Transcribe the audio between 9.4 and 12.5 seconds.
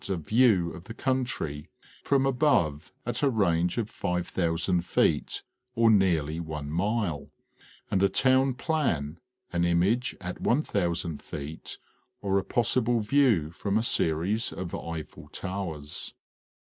an image at 1,000 feet or a